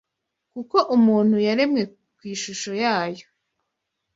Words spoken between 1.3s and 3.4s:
yaremwe ku ishusho yayo